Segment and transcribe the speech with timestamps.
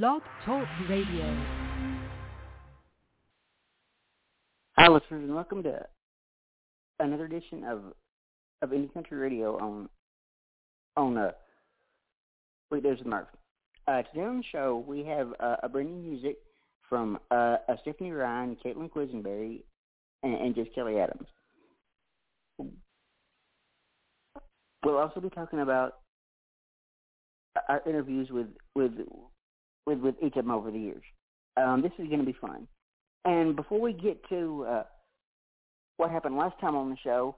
[0.00, 1.44] Blog Talk Radio.
[4.78, 5.84] Hi, listeners, and welcome to
[6.98, 7.82] another edition of
[8.62, 9.90] of Indie Country Radio on
[10.96, 11.32] on uh,
[12.70, 13.28] weekdays with Murph.
[13.86, 16.38] Uh, today on the show, we have uh, a brand new music
[16.88, 19.60] from uh, Stephanie Ryann, Caitlin Quisenberry,
[20.22, 21.28] and, and Jess Kellie Adams.
[24.82, 25.98] We'll also be talking about
[27.68, 28.92] our interviews with with
[29.86, 31.02] with, with each of them over the years.
[31.56, 32.66] Um, this is going to be fun.
[33.24, 34.82] And before we get to uh,
[35.96, 37.36] what happened last time on the show,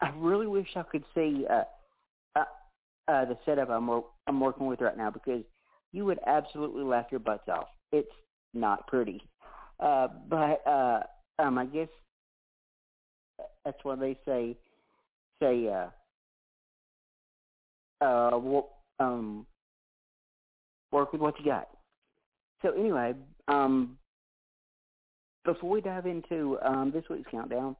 [0.00, 1.62] I really wish I could see uh,
[2.36, 2.44] uh,
[3.08, 3.88] uh, the setup I'm,
[4.26, 5.42] I'm working with right now because
[5.92, 7.68] you would absolutely laugh your butts off.
[7.92, 8.10] It's
[8.54, 9.22] not pretty,
[9.80, 11.00] uh, but uh,
[11.38, 11.88] um, I guess
[13.64, 14.56] that's why they say
[15.40, 15.88] say uh,
[18.04, 18.62] uh,
[19.00, 19.46] um,
[20.92, 21.68] work with what you got.
[22.62, 23.14] So anyway,
[23.48, 23.98] um,
[25.44, 27.74] before we dive into um, this week's countdown,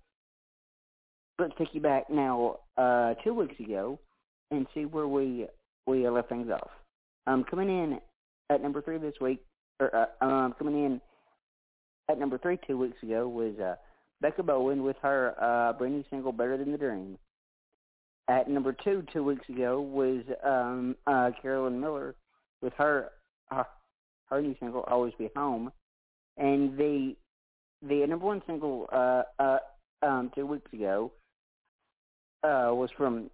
[1.39, 3.99] let's take you back now uh, two weeks ago
[4.51, 5.47] and see where we
[5.87, 6.71] we left things off.
[7.27, 8.01] Um, coming in
[8.51, 9.45] at number three this week,
[9.81, 11.01] or uh, um, coming in
[12.11, 13.77] at number three two weeks ago was uh,
[14.21, 17.19] Becca Bowen with her uh, brand new single "Better Than the Dream."
[18.29, 22.15] At number two two weeks ago was um, uh, Carolyn Miller
[22.63, 23.11] with her
[23.51, 23.65] uh,
[24.31, 25.71] her new single "Always Be Home,"
[26.37, 27.15] and the
[27.83, 29.59] the number one single uh, uh,
[30.03, 31.13] um, two weeks ago
[32.45, 33.31] uh, was from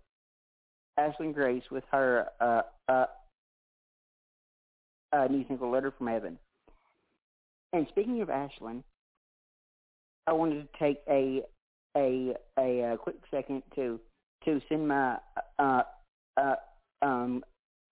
[0.99, 3.07] Ashlyn Grace with her uh, uh,
[5.13, 6.39] uh, new single "Letter from Heaven."
[7.73, 8.83] And speaking of Ashlyn,
[10.27, 11.43] I wanted to take a
[11.97, 14.01] a a, a quick second to
[14.45, 15.19] to send my
[15.59, 15.83] uh,
[16.37, 16.55] uh,
[17.03, 17.45] um,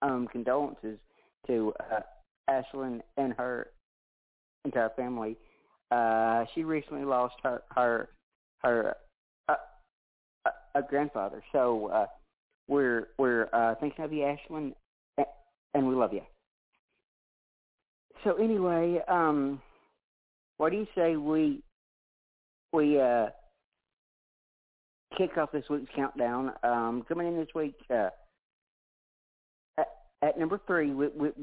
[0.02, 0.98] um, condolences
[1.46, 2.00] to uh,
[2.50, 3.68] Ashlyn and her
[4.64, 5.36] entire family.
[5.90, 8.08] Uh, she recently lost her her
[8.62, 8.96] her
[9.48, 9.54] uh,
[10.44, 12.06] uh, a grandfather, so uh,
[12.68, 14.72] we're we're uh, thinking of you, Ashlyn,
[15.74, 16.22] and we love you.
[18.24, 19.60] So anyway, um,
[20.56, 21.62] what do you say we
[22.72, 23.26] we uh,
[25.16, 26.52] kick off this week's countdown?
[26.64, 28.08] Um, coming in this week uh,
[30.26, 31.34] at, number three with, with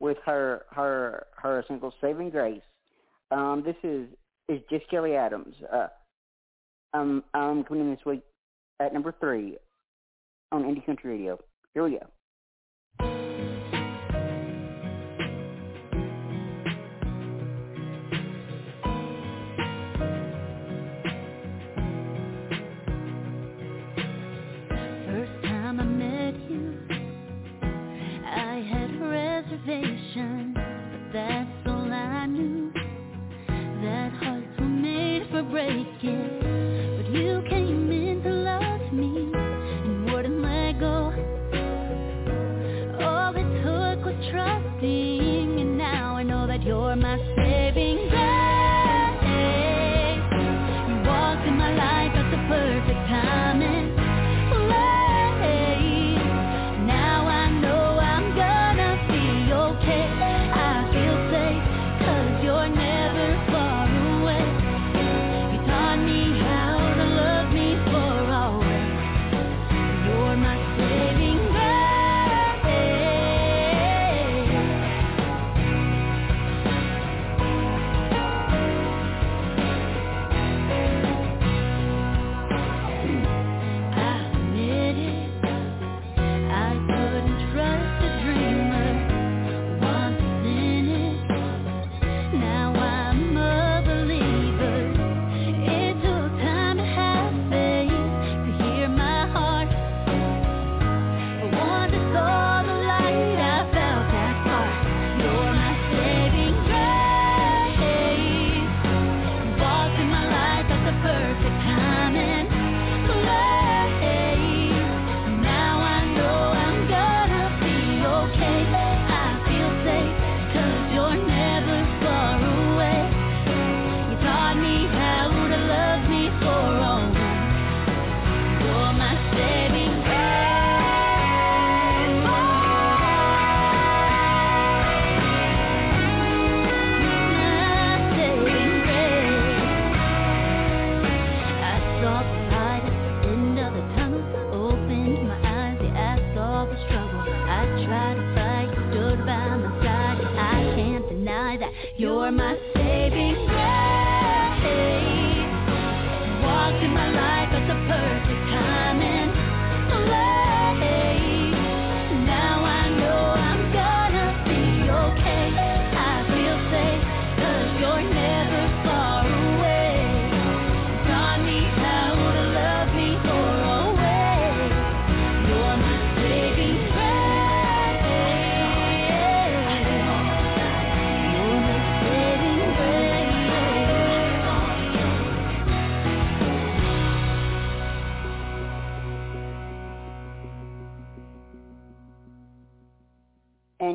[0.00, 2.62] with her her her single "Saving Grace."
[3.30, 4.08] Um, this is
[4.48, 5.54] is Jess Kellie Adams.
[5.72, 5.88] Uh,
[6.94, 8.22] um, I'm coming in this week
[8.80, 9.56] at number three
[10.50, 11.38] on Indie Country Radio.
[11.74, 12.06] Here we go.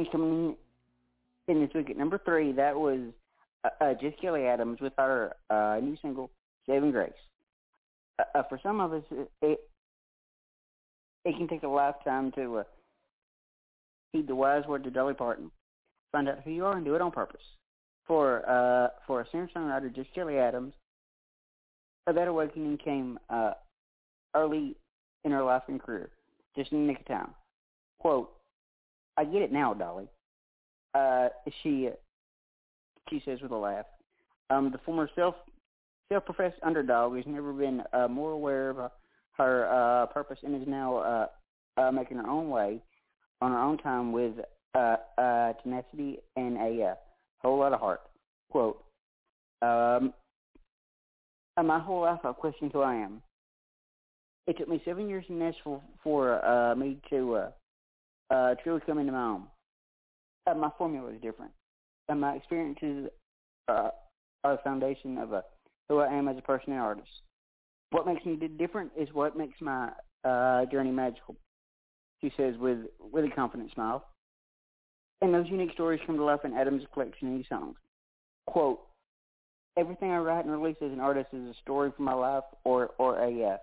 [0.06, 0.56] Coming
[1.48, 3.00] in this week at number three, that was
[3.64, 6.30] uh, uh, Jess Kellie Adams with her uh, new single
[6.68, 7.12] "Saving Grace."
[8.20, 9.60] Uh, uh, for some of us, it, it
[11.26, 12.64] it can take a lifetime to uh,
[14.14, 15.50] heed the wise words of Dolly Parton,
[16.12, 17.42] find out who you are, and do it on purpose.
[18.06, 20.74] For uh, for a singer-songwriter, Jess Kellie Adams,
[22.06, 23.54] uh, that awakening came uh,
[24.36, 24.76] early
[25.24, 26.12] in her life and career,
[26.56, 27.30] just in the nick of time.
[28.00, 28.32] Quote,
[29.18, 30.08] I get it now, Dolly.
[30.94, 31.30] Uh,
[31.62, 31.90] she
[33.10, 33.86] she says with a laugh.
[34.50, 35.36] Um, the former self
[36.12, 38.92] self-professed underdog has never been uh, more aware of
[39.34, 41.28] her uh, purpose and is now uh,
[41.81, 42.81] uh, making her own way
[43.42, 44.34] on her own time with
[44.74, 46.96] uh, uh, tenacity and a uh,
[47.40, 48.02] whole lot of heart.
[48.50, 48.84] Quote,
[49.62, 50.13] um,
[51.62, 53.22] my whole life I've questioned who I am.
[54.46, 57.52] It took me seven years in Nashville for uh, me to uh,
[58.29, 59.44] uh, truly coming to my own.
[60.45, 61.51] Uh, my formula is different.
[62.09, 63.09] And my experiences
[63.68, 63.89] uh,
[64.44, 65.44] are the foundation of a,
[65.89, 67.09] who I am as a person and artist.
[67.91, 69.91] What makes me different is what makes my
[70.24, 71.35] uh, journey magical,
[72.21, 74.06] she says with, with a confident smile.
[75.21, 77.75] And those unique stories come to life in Adam's collection of songs.
[78.45, 78.79] Quote,
[79.77, 82.91] everything I write and release as an artist is a story from my life or,
[82.97, 83.57] or a, uh,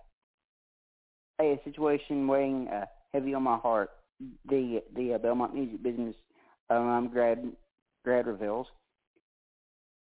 [1.40, 3.90] a situation weighing uh, heavy on my heart.
[4.20, 6.14] The the uh, Belmont music business
[6.70, 7.44] um, grad
[8.04, 8.66] grad reveals.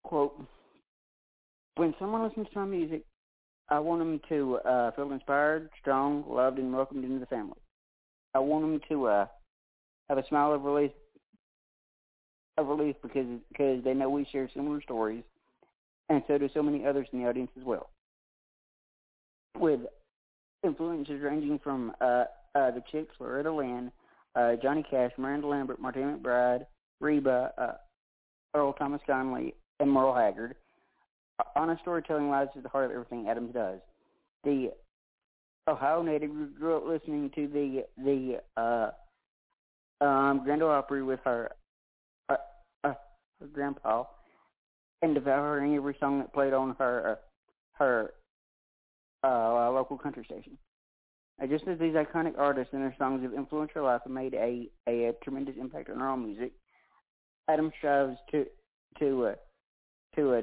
[0.04, 0.40] Quote:
[1.76, 3.04] When someone listens to my music,
[3.68, 7.58] I want them to uh, feel inspired, strong, loved, and welcomed into the family.
[8.34, 9.26] I want them to uh,
[10.08, 10.92] have a smile of relief,
[12.56, 15.24] of relief because because they know we share similar stories,
[16.08, 17.90] and so do so many others in the audience as well.
[19.58, 19.80] With
[20.64, 22.24] influences ranging from uh,
[22.54, 23.90] uh, the Chicks, Loretta Lynn,
[24.34, 26.66] uh, Johnny Cash, Miranda Lambert, Martina McBride,
[27.00, 27.72] Reba, uh,
[28.54, 30.56] Earl Thomas Conley, and Merle Haggard.
[31.56, 33.80] Honest storytelling lies at the heart of everything Adams does.
[34.44, 34.72] The
[35.68, 38.90] Ohio native grew up listening to the the uh,
[40.04, 41.52] um, Grand Ole Opry with her,
[42.28, 42.36] uh,
[42.84, 42.94] uh,
[43.40, 44.04] her grandpa,
[45.02, 47.16] and devouring every song that played on her uh,
[47.72, 48.12] her
[49.24, 50.58] uh, local country station.
[51.48, 54.68] Just as these iconic artists and their songs have influenced her life and made a,
[54.86, 56.52] a, a tremendous impact on her own music,
[57.48, 58.44] Adam strives to
[58.98, 59.34] to uh,
[60.16, 60.42] to uh,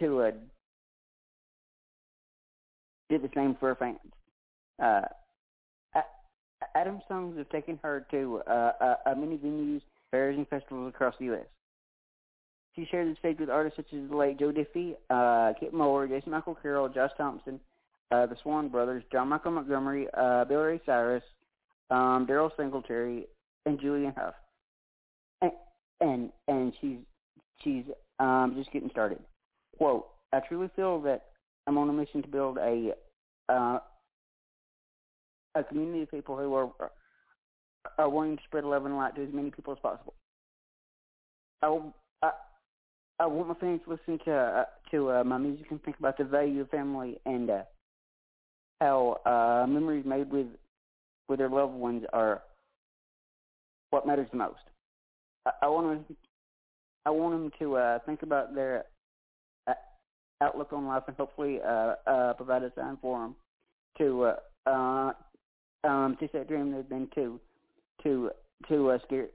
[0.00, 0.30] to uh,
[3.08, 3.98] the same for her fans.
[4.82, 5.02] Uh,
[6.74, 11.14] Adam's songs have taken her to uh, uh, uh, many venues, fairs, and festivals across
[11.18, 11.46] the U.S.
[12.74, 16.08] She shared the stage with artists such as the late Joe Diffie, uh, Kip Moore,
[16.08, 17.60] Jason Michael Carroll, Josh Thompson,
[18.10, 21.22] uh, the Swon Brothers, John Michael Montgomery, uh, Billy Ray Cyrus,
[21.90, 23.26] um, Daryle Singletary,
[23.66, 24.34] and Julian Huff.
[25.40, 25.52] And,
[26.00, 26.98] and and she's
[27.62, 27.84] she's
[28.18, 29.18] um, just getting started.
[29.78, 31.26] Quote: I truly feel that
[31.66, 32.92] I'm on a mission to build a
[33.48, 33.78] uh,
[35.54, 36.70] a community of people who are
[37.98, 40.14] are willing to spread love and light to as many people as possible.
[41.62, 42.30] I will, I
[43.20, 46.18] I want my fans to listen to uh, to uh, my music and think about
[46.18, 47.62] the value of family and uh,
[48.80, 50.48] how uh, memories made with
[51.28, 52.42] with their loved ones are
[53.90, 54.58] what matters the most.
[55.46, 56.16] I, I want them
[57.06, 58.84] I want them to uh, think about their
[59.68, 59.74] uh,
[60.40, 63.36] outlook on life and hopefully uh, uh, provide a sign for them
[63.98, 65.12] to uh, uh,
[65.86, 67.38] um, that dream they've been to
[68.02, 68.30] to
[68.68, 69.28] to uh, scared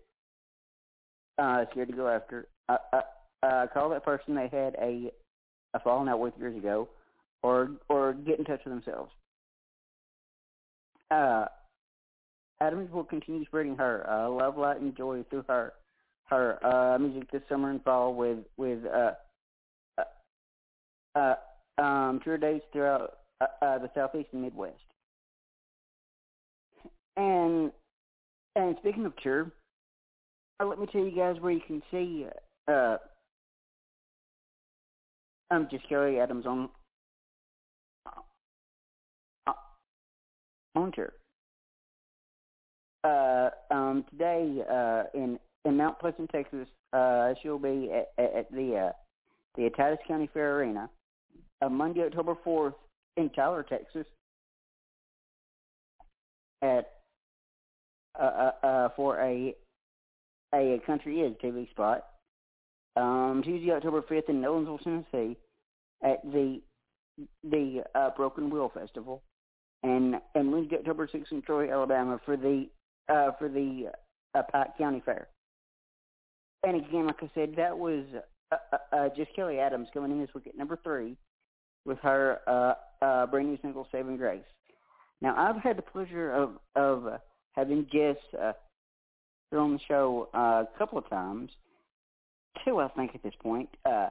[1.38, 2.48] uh, scared to go after.
[2.68, 3.02] Uh, uh,
[3.44, 5.12] uh, call that person they had a
[5.74, 6.88] a falling out with years ago,
[7.44, 9.12] or or get in touch with themselves.
[11.12, 11.46] Uh,
[12.62, 15.74] Adams will continue spreading her uh, love, light, and joy through her
[16.26, 19.12] her uh, music this summer and fall with with uh,
[19.98, 20.04] uh,
[21.16, 24.76] uh, um, tour dates throughout uh, uh, the southeast and Midwest.
[27.18, 27.72] And
[28.56, 29.52] and speaking of tour,
[30.60, 32.26] uh, let me tell you guys where you can see
[32.68, 32.98] uh,
[35.52, 36.70] I'm Jess Kellie Adams on
[39.48, 39.52] uh,
[40.76, 41.14] on tour.
[43.04, 48.90] Uh, um, today uh, in in Mount Pleasant, Texas, uh, she'll be at, at the
[48.90, 48.92] uh,
[49.58, 50.88] the Titus County Fair Arena.
[51.64, 52.76] Uh, Monday, October fourth,
[53.18, 54.06] in Tyler, Texas,
[56.62, 56.92] at
[58.20, 59.56] uh, uh, uh, for a
[60.54, 62.06] a country is TV spot
[62.96, 65.38] um, Tuesday, October 5th in Nolensville, Tennessee,
[66.04, 66.62] at the
[67.44, 69.22] the uh, Broken Wheel Festival,
[69.84, 72.68] and and Wednesday, October 6th in Troy, Alabama, for the
[73.10, 73.92] uh, for the
[74.36, 75.28] uh, Pike County Fair.
[76.64, 78.04] And again, like I said, that was
[78.52, 81.16] uh, uh, uh, Jess Kellie Adams coming in this week at number three
[81.86, 82.40] with her
[83.32, 84.44] brand new single "Saving Grace."
[85.22, 87.20] Now, I've had the pleasure of of
[87.54, 88.54] having Jess uh,
[89.56, 91.52] on the show a couple of times,
[92.66, 93.70] two, I think, at this point.
[93.86, 94.10] Uh,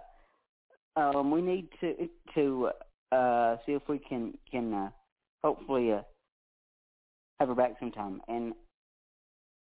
[0.96, 2.70] um, we need to to
[3.12, 4.90] uh, see if we can can uh,
[5.42, 6.02] hopefully uh,
[7.38, 8.20] have her back sometime.
[8.28, 8.52] And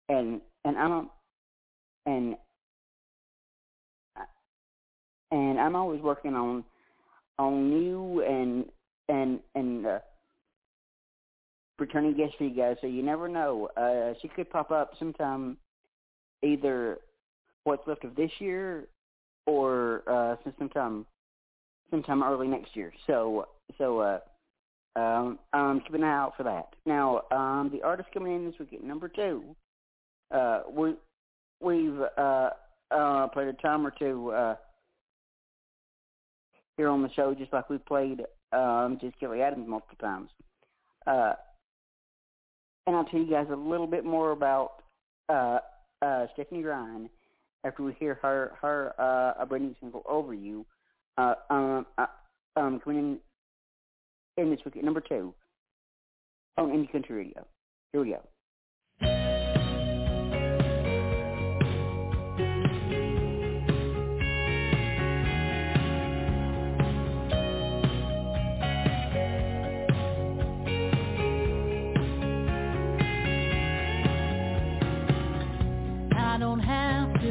[0.09, 1.09] and and I don't
[2.07, 2.37] and
[5.31, 6.65] and I'm always working on
[7.39, 8.65] on new and
[9.09, 9.99] and and uh,
[11.79, 12.77] returning guests for you guys.
[12.81, 13.69] So you never know.
[13.77, 15.57] Uh, she could pop up sometime,
[16.43, 16.99] either
[17.65, 18.87] what's left of this year
[19.47, 21.07] or uh, sometime
[21.91, 22.93] sometime early next year.
[23.07, 23.49] So
[23.79, 24.19] so uh,
[24.99, 25.39] um,
[25.85, 26.75] keep an eye out for that.
[26.87, 29.43] Now um, the artist coming in this week at number two.
[30.31, 30.95] Uh, we
[31.61, 32.51] we've uh,
[32.91, 34.31] uh, played a time or two.
[34.31, 34.57] Uh,
[36.81, 38.23] here on the show, just like we played
[38.55, 40.31] um, Jess Kellie Adams multiple times.
[41.07, 41.35] Uh,
[42.87, 44.83] and I'll tell you guys a little bit more about
[45.29, 45.59] uh,
[46.01, 47.11] uh, Stephanie Ryann
[47.65, 50.67] after we hear her her uh, brand new single "Over You."
[51.19, 52.07] Uh, um, uh,
[52.57, 53.19] um, coming in
[54.43, 55.35] in this week at number two
[56.57, 57.47] on Indie Country Radio.
[57.93, 58.21] Here we go.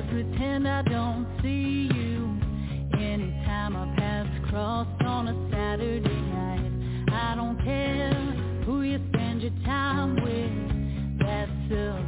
[0.03, 2.39] Pretend I don't see you.
[2.93, 8.13] Anytime our paths cross on a Saturday night I don't care
[8.65, 11.19] who you spend your time with.
[11.19, 11.98] That's up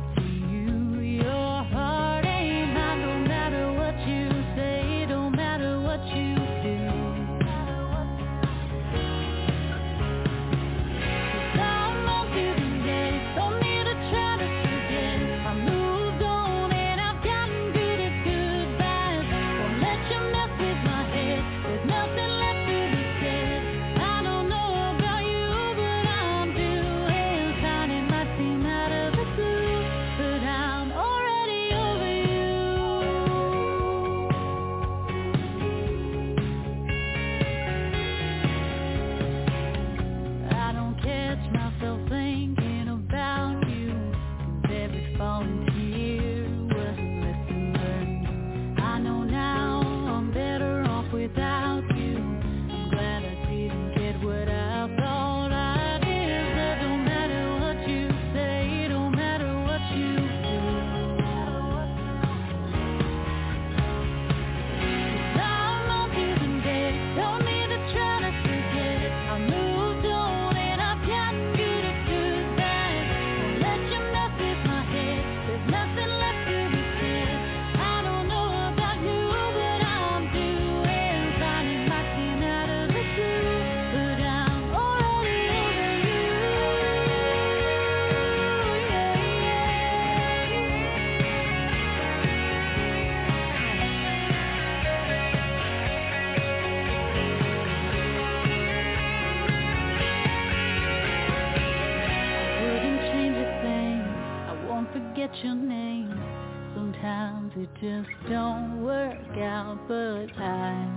[107.82, 110.88] just don't work out, but I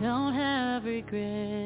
[0.00, 1.61] don't have regrets.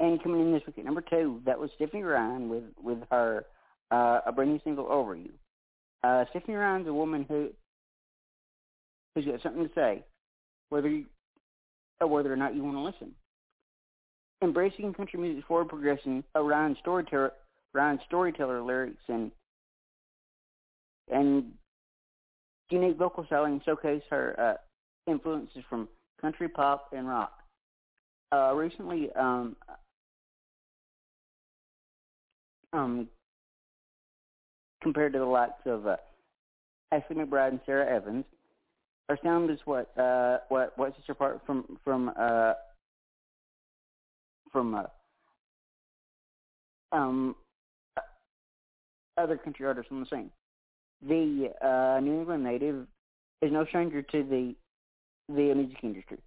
[0.00, 3.44] And coming in this week at number two, that was Stephanie Ryann with with her
[3.90, 5.30] uh, a brand new single "Over You."
[6.02, 7.50] Uh, Stephanie Ryann's a woman who
[9.14, 10.02] who's got something to say,
[10.70, 11.04] whether you,
[12.00, 13.14] or whether or not you want to listen.
[14.42, 17.32] Embracing country music's forward progression, Ryann's storyteller,
[17.74, 19.30] Ryann's storyteller lyrics and
[21.12, 21.52] and
[22.70, 25.88] unique vocal styling showcase her uh, influences from
[26.22, 27.32] country, pop, and rock.
[28.32, 29.56] Uh, recently, um,
[32.72, 33.08] um,
[34.82, 35.96] compared to the likes of uh,
[36.92, 38.24] Ashley McBryde and Sara Evans,
[39.08, 42.54] her sound is what uh, what what sets her apart from from uh,
[44.52, 44.82] from uh,
[46.92, 47.36] um,
[49.16, 50.30] other country artists on the scene.
[51.06, 52.86] The uh, New England native
[53.42, 54.54] is no stranger to the
[55.28, 56.18] the music industry,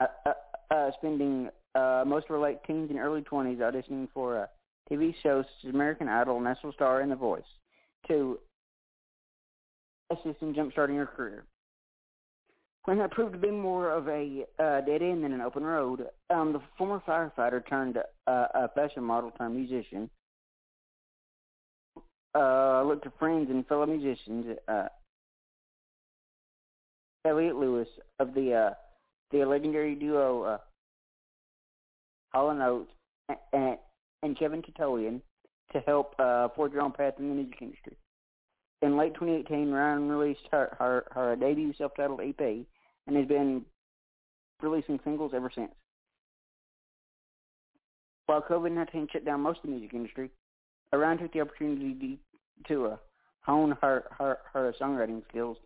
[0.00, 0.32] uh, uh,
[0.70, 4.46] uh, spending uh, most of her late teens and early 20s auditioning for uh,
[4.90, 7.42] TV shows such as American Idol, Nashville Star, and The Voice
[8.08, 8.38] to
[10.10, 11.44] assist in jumpstarting her career.
[12.84, 16.06] When that proved to be more of a uh, dead end than an open road,
[16.30, 20.08] um, the former firefighter turned uh, a fashion model turned musician
[22.34, 24.88] uh, looked to friends and fellow musicians, uh,
[27.24, 28.70] Eliot Lewis of the uh,
[29.30, 30.58] the legendary duo uh,
[32.32, 32.92] Hall and Oates
[33.52, 33.76] and,
[34.22, 35.20] and Kevin Titolian
[35.72, 37.96] to help uh, forge their own path in the music industry.
[38.82, 43.64] In late 2018, Ryann released her, her, her debut self-titled EP and has been
[44.62, 45.72] releasing singles ever since.
[48.26, 50.30] While COVID-19 shut down most of the music industry,
[50.94, 52.18] Ryann took the opportunity
[52.68, 52.96] to uh,
[53.42, 55.56] hone her, her, her songwriting skills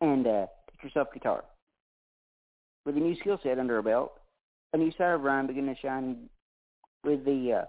[0.00, 1.44] and uh, teach herself guitar.
[2.86, 4.12] With a new skill set under her belt,
[4.72, 6.28] a new side of Ryann began to shine
[7.04, 7.64] with the uh,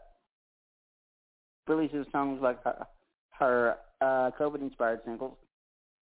[1.71, 2.85] of songs like her,
[3.31, 5.37] her uh, COVID-inspired singles,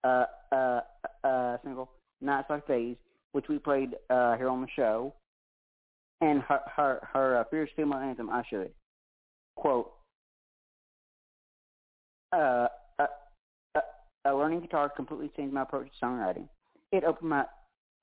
[0.03, 0.79] uh, uh,
[1.23, 1.89] uh, single
[2.21, 2.95] "Nights Like These,"
[3.33, 5.13] which we played uh, here on the show,
[6.21, 8.71] and her her, her uh, fierce female anthem "I Should."
[9.57, 9.91] Quote:
[12.33, 12.67] uh,
[12.99, 13.07] uh,
[13.75, 13.79] uh,
[14.25, 16.47] uh, learning guitar completely changed my approach to songwriting.
[16.91, 17.45] It opened my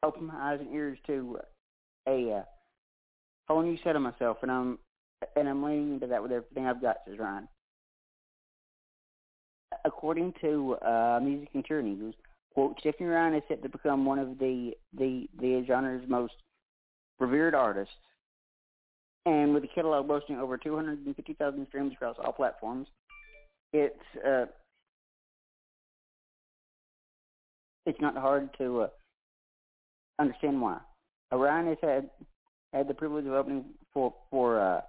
[0.03, 1.39] opened my eyes and ears to
[2.07, 2.43] a uh,
[3.49, 4.79] whole new set of myself, and I'm
[5.37, 7.49] and I'm leaning into that with everything I've got, says Ryann.
[9.85, 12.15] According to uh, Music and Tour News,
[12.55, 16.35] quote, Stephanie Ryann is set to become one of the the the genre's most
[17.19, 17.95] revered artists,
[19.27, 22.87] and with a catalog boasting over 250,000 streams across all platforms,
[23.73, 23.95] it's
[24.27, 24.47] uh,
[27.87, 28.89] it's not hard to uh,
[30.19, 30.79] understand why.
[31.33, 32.11] Orion has had
[32.73, 34.81] had the privilege of opening for for uh,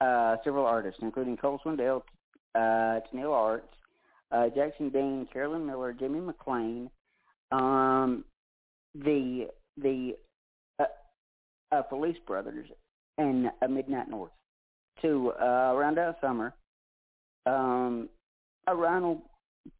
[0.00, 2.02] uh, several artists, including Cole Swindell,
[2.54, 3.66] uh, Tenille Arts,
[4.32, 6.90] uh, Jackson Dean, Carolyn Miller, Jimmy McLean,
[7.52, 8.24] um,
[8.94, 10.16] the the
[10.78, 10.84] uh,
[11.72, 12.66] uh, Felice Brothers,
[13.18, 14.32] and uh, Midnight North.
[15.02, 16.54] To uh, round out summer,
[17.46, 18.08] um,
[18.68, 19.22] Ryann will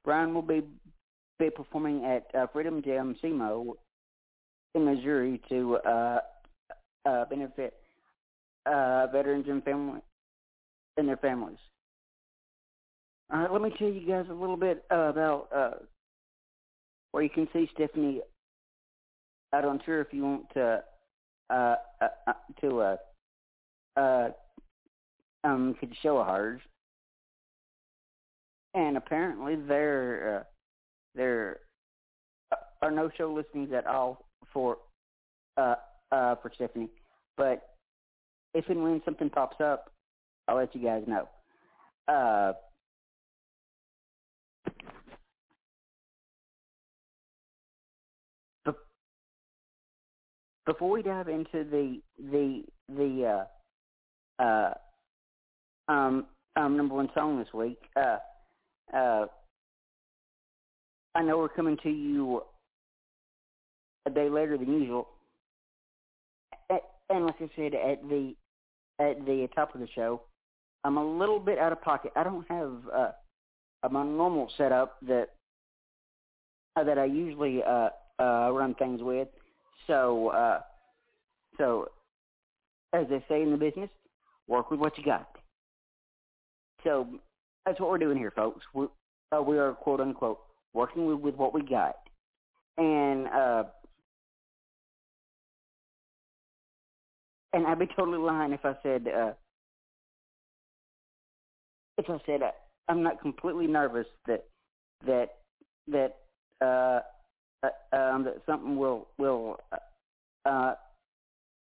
[0.06, 0.62] Ryann will be
[1.38, 3.74] be performing at uh, Freedom Jam SEMO
[4.74, 6.20] in Missouri to uh,
[7.06, 7.74] uh, benefit
[8.66, 10.00] uh, veterans and family
[10.96, 11.58] and their families.
[13.32, 15.70] All right, let me tell you guys a little bit uh, about uh,
[17.12, 18.20] where you can see Stephanie
[19.52, 20.82] out on tour if you want to
[21.50, 22.96] uh, uh, uh to uh,
[23.96, 24.28] uh,
[25.44, 26.60] um, could show a hers
[28.74, 30.44] and apparently there uh,
[31.14, 31.58] there
[32.82, 34.78] are no show listings at all for
[35.56, 35.74] uh,
[36.12, 36.88] uh, for Stephanie.
[37.36, 37.70] But
[38.54, 39.92] if and when something pops up,
[40.50, 41.28] I'll let you guys know.
[42.08, 42.52] Uh,
[50.66, 53.44] before we dive into the the the
[54.40, 54.74] uh, uh,
[55.86, 58.16] um, um, number one song this week, uh,
[58.92, 59.26] uh,
[61.14, 62.42] I know we're coming to you
[64.04, 65.10] a day later than usual,
[67.08, 68.34] and like I said at the
[68.98, 70.22] at the top of the show,
[70.84, 72.12] I'm a little bit out of pocket.
[72.16, 73.10] I don't have uh,
[73.90, 75.28] my normal setup that
[76.76, 79.28] uh, that I usually uh, uh, run things with.
[79.86, 80.60] So uh,
[81.58, 81.88] so
[82.92, 83.90] as they say in the business,
[84.48, 85.28] work with what you got.
[86.84, 87.06] So
[87.66, 88.64] that's what we're doing here, folks.
[88.74, 88.86] We,
[89.32, 90.40] uh, we are quote unquote
[90.72, 91.96] working with, with what we got,
[92.78, 93.64] and uh,
[97.52, 99.32] and I'd be totally lying if I said uh,
[102.00, 102.50] if I said uh,
[102.88, 104.44] I'm not completely nervous that
[105.06, 105.36] that
[105.88, 106.16] that
[106.60, 107.00] uh,
[107.62, 110.74] uh, um, that something will will uh, uh,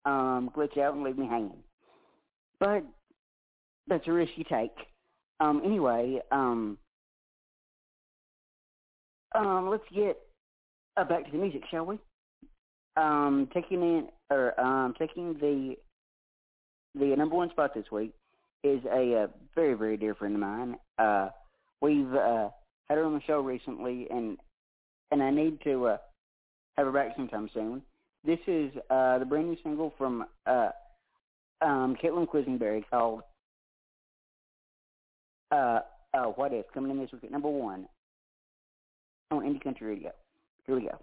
[0.09, 1.62] um, glitch out and leave me hanging.
[2.61, 2.85] But
[3.87, 4.75] that's a risk you take.
[5.40, 6.79] Um, anyway, um,
[9.35, 10.18] um, let's get
[10.97, 11.99] uh, back to the music, shall we?
[12.97, 15.77] Um, taking in or um, taking the
[16.94, 18.12] the number one spot this week
[18.64, 20.77] is a, a very very dear friend of mine.
[20.98, 21.29] Uh,
[21.81, 22.48] we've uh,
[22.88, 24.38] had her on the show recently, and
[25.11, 25.96] and I need to uh,
[26.77, 27.83] have her back sometime soon.
[28.24, 30.70] This is uh, the brand new single from uh,
[31.61, 33.20] um, Caitlin Quisenberry called
[35.53, 35.81] uh,
[36.14, 37.87] uh, What If, coming in this week at number one
[39.31, 40.11] on Indie Country Radio.
[40.66, 40.98] Here we go.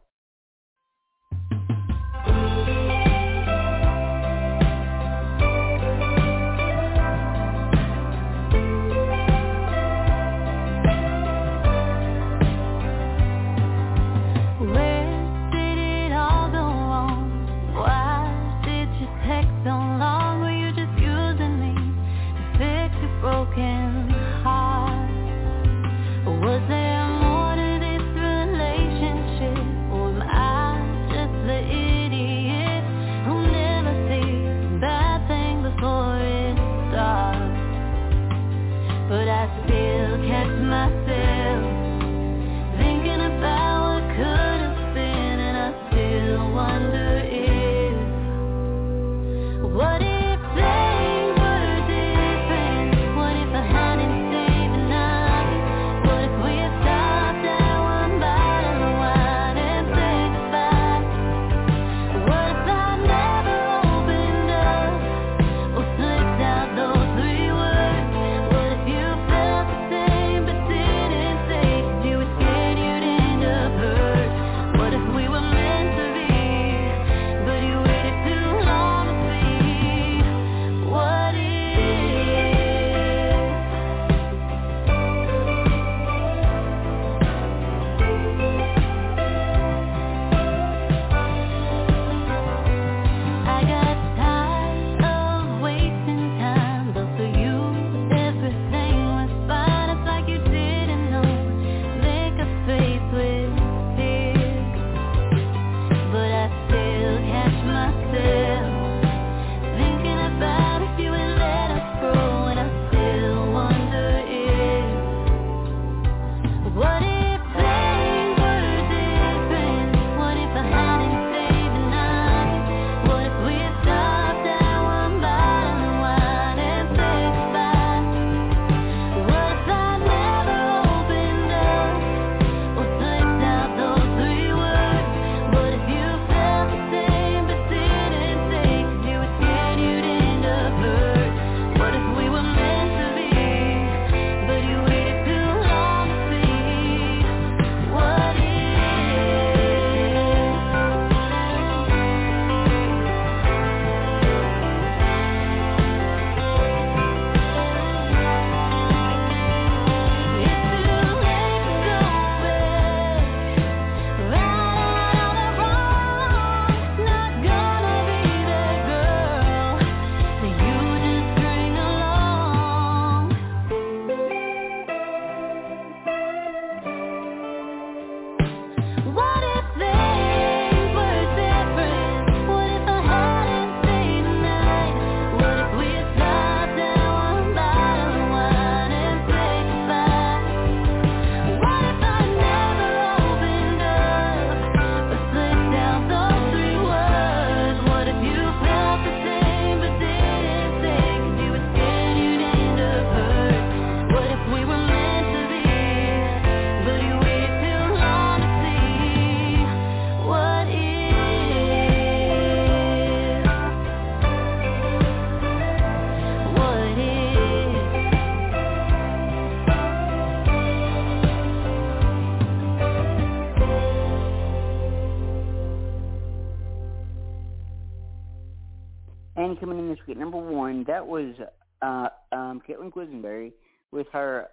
[231.01, 231.33] That was
[231.81, 233.51] uh, um, Caitlin Quisenberry
[233.91, 234.47] with her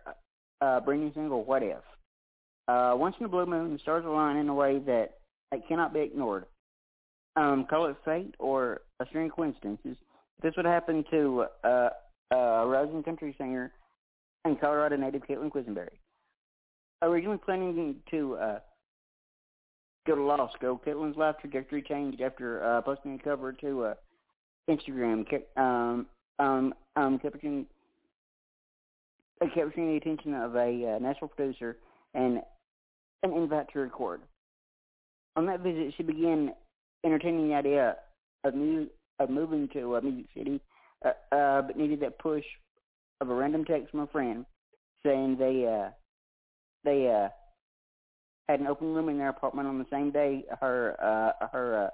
[0.62, 1.76] uh, brand new single "What If."
[2.68, 5.18] Uh, once in a blue moon, the stars align in a way that,
[5.50, 6.44] that cannot be ignored.
[7.36, 9.96] Um, call it fate or a string of coincidences.
[10.42, 11.88] This would happen to uh,
[12.34, 13.72] uh, rising country singer
[14.44, 15.96] and Colorado native Caitlin Quisenberry.
[17.02, 18.58] Originally planning to uh,
[20.06, 23.94] go to law school, Caitlin's life trajectory changed after uh, posting a cover to uh,
[24.68, 25.24] Instagram,
[25.56, 26.06] um,
[26.38, 27.66] um, um, capturing,
[29.40, 31.76] uh, capturing the attention of a uh, national producer
[32.14, 32.40] and
[33.22, 34.20] an invite to record.
[35.36, 36.52] On that visit, she began
[37.04, 37.96] entertaining the idea
[38.44, 38.54] of,
[39.18, 40.60] of moving to uh, Music City,
[41.04, 42.44] uh, uh, but needed that push
[43.20, 44.44] of a random text from a friend
[45.04, 45.90] saying they uh,
[46.84, 47.28] they uh,
[48.48, 51.90] had an open room in their apartment on the same day her uh, her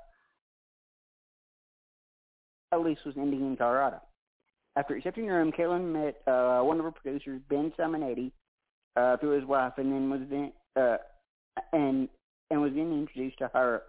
[2.73, 4.01] uh, lease was ending in Colorado.
[4.77, 8.33] After accepting the room, Caitlin met uh, one of her producers, Ben Simonetti,
[8.97, 10.97] uh, through his wife, and then was then uh,
[11.73, 12.09] and
[12.51, 13.83] and was then introduced to her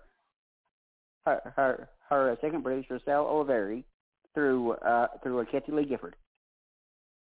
[1.26, 3.84] her her, her second producer, Sal Oliveri,
[4.34, 6.16] through uh, through a Kathie Lee Gifford.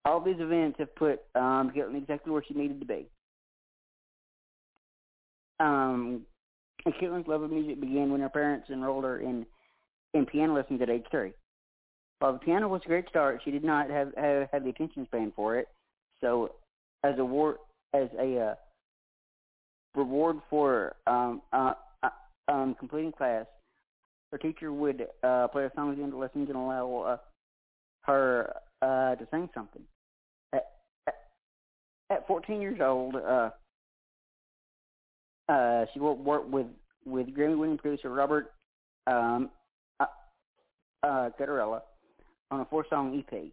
[0.05, 3.07] All these events have put um, Caitlin exactly where she needed to be.
[5.59, 6.21] Um,
[6.85, 9.45] and Caitlin's love of music began when her parents enrolled her in
[10.13, 11.33] in piano lessons at age three.
[12.19, 15.06] While the piano was a great start, she did not have have, have the attention
[15.06, 15.67] span for it.
[16.19, 16.56] So,
[17.03, 17.58] as a war,
[17.93, 18.56] as a uh,
[19.95, 22.10] reward for um, uh, uh,
[22.47, 23.45] um, completing class,
[24.32, 27.17] her teacher would uh, play a song at the end of lessons and allow uh,
[28.01, 29.84] her uh, to sing something.
[30.53, 30.65] At,
[31.08, 31.15] at,
[32.10, 33.51] at 14 years old, uh,
[35.49, 36.67] uh, she worked with
[37.06, 38.51] with Grammy-winning producer Robert
[39.06, 39.49] um,
[39.99, 40.06] uh,
[41.03, 41.82] uh, Cottarella
[42.51, 43.45] on a four-song EP.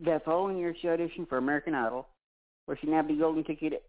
[0.00, 2.08] That following year, she auditioned for American Idol,
[2.66, 3.82] where she nabbed a golden ticket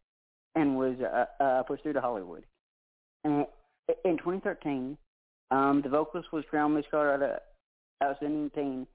[0.56, 2.44] and was uh, uh, pushed through to Hollywood.
[3.24, 3.46] And
[4.06, 4.98] in 2013,
[5.52, 7.40] um, the vocalist was crowned Miss Colorado
[8.04, 8.88] Outstanding Teen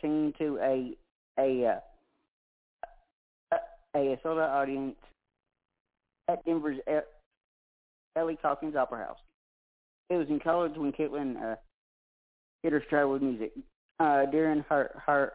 [0.00, 0.96] singing to a
[1.38, 3.56] a uh,
[3.94, 4.96] a, a sold out audience
[6.28, 6.78] at Denver's
[8.16, 9.18] Ellie Caulkins Opera House.
[10.10, 11.56] It was in college when Caitlin uh,
[12.62, 13.52] hit her stride with music.
[14.00, 15.32] Uh, during her her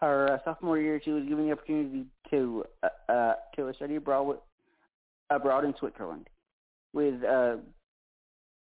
[0.00, 4.38] her uh, sophomore year, she was given the opportunity to uh, uh, to study abroad
[5.30, 6.28] abroad in Switzerland
[6.92, 7.56] with uh,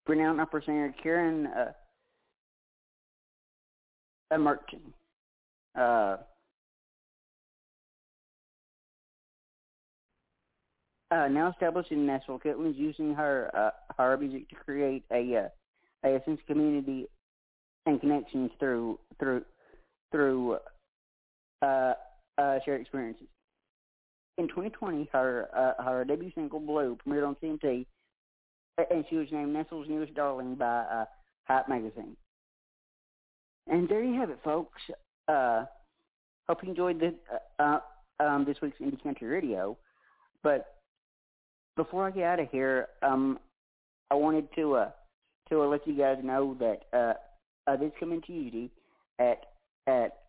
[0.08, 1.72] renowned opera singer Karen uh,
[4.38, 4.82] Merchant.
[5.78, 6.18] Uh,
[11.12, 16.08] uh, now established in Nashville, Caitlin's using her uh, her music to create a uh,
[16.08, 17.08] a sense of community
[17.86, 19.44] and connections through through
[20.12, 20.58] through
[21.62, 21.94] uh,
[22.38, 23.28] uh, shared experiences.
[24.38, 27.86] In 2020, her uh, her debut single "Blue" premiered on TNT,
[28.78, 31.06] and she was named Nashville's newest darling by uh,
[31.46, 32.16] Hype magazine.
[33.68, 34.82] And there you have it, folks.
[35.28, 35.66] Uh,
[36.48, 37.14] hope you enjoyed this,
[37.60, 37.80] uh,
[38.20, 39.78] um, this week's Indie Country Radio.
[40.44, 40.76] But
[41.76, 43.40] before I get out of here, um,
[44.12, 44.90] I wanted to uh,
[45.50, 47.18] to uh, let you guys know that
[47.68, 48.72] uh, uh, coming Tuesday
[49.20, 49.46] at
[49.88, 50.20] at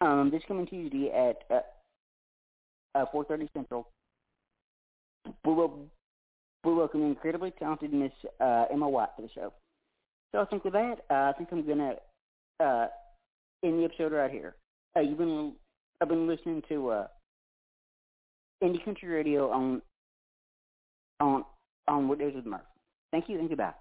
[0.00, 3.88] um, this coming Tuesday at uh, uh, 4:30 Central,
[5.44, 5.86] we will
[6.64, 9.52] we welcome incredibly talented Miss uh, Emma White to the show.
[10.32, 11.94] So I think with that, uh, I think I'm gonna
[12.60, 12.86] uh,
[13.64, 14.54] end the episode right here.
[14.96, 15.52] You've been
[16.00, 17.04] I've been listening to
[18.62, 19.80] Indie Country Radio on
[21.20, 21.44] on
[21.86, 22.60] on Weekdays with Murph.
[23.10, 23.72] Thank you and goodbye.